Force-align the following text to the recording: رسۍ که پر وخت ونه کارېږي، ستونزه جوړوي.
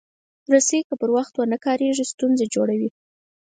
رسۍ 0.53 0.79
که 0.87 0.93
پر 1.01 1.09
وخت 1.17 1.33
ونه 1.35 1.57
کارېږي، 1.65 2.05
ستونزه 2.13 2.45
جوړوي. 2.53 2.89